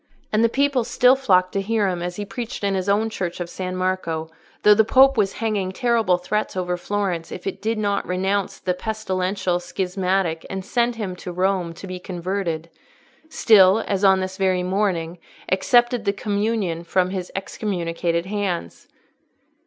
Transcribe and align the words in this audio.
And 0.33 0.43
the 0.43 0.49
people 0.49 0.83
still 0.83 1.15
flocked 1.15 1.51
to 1.51 1.61
hear 1.61 1.87
him 1.87 2.01
as 2.01 2.15
he 2.15 2.25
preached 2.25 2.63
in 2.63 2.73
his 2.73 2.89
own 2.89 3.07
church 3.11 3.39
of 3.39 3.51
San 3.51 3.75
Marco, 3.75 4.31
though 4.63 4.73
the 4.73 4.83
Pope 4.83 5.15
was 5.15 5.33
hanging 5.33 5.71
terrible 5.71 6.17
threats 6.17 6.57
over 6.57 6.75
Florence 6.75 7.31
if 7.31 7.45
it 7.45 7.61
did 7.61 7.77
not 7.77 8.07
renounce 8.07 8.57
the 8.57 8.73
pestilential 8.73 9.59
schismatic 9.59 10.43
and 10.49 10.65
send 10.65 10.95
him 10.95 11.15
to 11.17 11.31
Rome 11.31 11.71
to 11.75 11.85
be 11.85 11.99
"converted"—still, 11.99 13.83
as 13.85 14.03
on 14.03 14.21
this 14.21 14.37
very 14.37 14.63
morning, 14.63 15.19
accepted 15.51 16.05
the 16.05 16.13
Communion 16.13 16.83
from 16.83 17.11
his 17.11 17.31
excommunicated 17.35 18.25
hands. 18.25 18.87